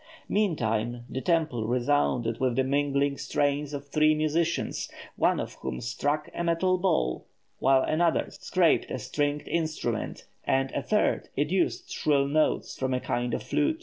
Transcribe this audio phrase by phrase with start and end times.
[0.29, 6.27] Meantime, the temple resounded with the mingling strains of three musicians, one of whom struck
[6.33, 7.27] a metal ball,
[7.59, 13.35] while another scraped a stringed instrument, and a third educed shrill notes from a kind
[13.35, 13.79] of flute.